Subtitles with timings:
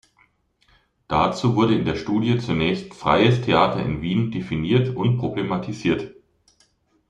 [1.07, 6.15] Dazu wurde in der Studie zunächst „freies Theater in Wien“ definiert und problematisiert.